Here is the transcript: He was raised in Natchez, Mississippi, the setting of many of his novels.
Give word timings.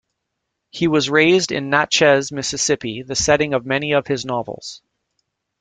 He 0.71 0.87
was 0.87 1.11
raised 1.11 1.51
in 1.51 1.69
Natchez, 1.69 2.31
Mississippi, 2.31 3.03
the 3.03 3.13
setting 3.13 3.53
of 3.53 3.67
many 3.67 3.91
of 3.91 4.07
his 4.07 4.25
novels. 4.25 4.81